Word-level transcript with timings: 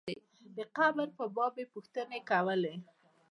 د 0.55 0.57
قبر 0.77 1.07
په 1.17 1.25
باب 1.35 1.53
یې 1.61 1.65
پوښتنې 1.73 2.19
کولې. 2.29 2.75